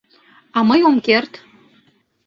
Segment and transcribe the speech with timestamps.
[0.57, 1.31] А мый ом керт...